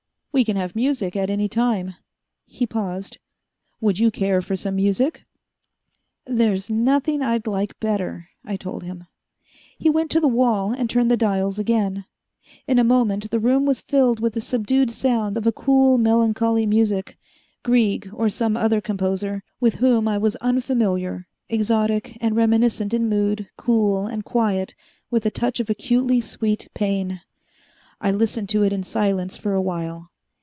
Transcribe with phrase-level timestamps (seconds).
[0.33, 1.95] We can have music at any time"
[2.45, 3.17] He paused.
[3.81, 5.25] "Would you care for some music?"
[6.25, 9.07] "There's nothing I'd like better," I told him.
[9.77, 12.05] He went to the wall and turned the dials again.
[12.65, 16.65] In a moment the room was filled with the subdued sound of a cool, melancholy
[16.65, 17.17] music
[17.61, 23.49] Grieg, or some other composer, with whom I was unfamiliar, exotic and reminiscent in mood,
[23.57, 24.75] cool, and quiet
[25.11, 27.19] with a touch of acutely sweet pain.
[27.99, 30.07] I listened to it in silence for a while.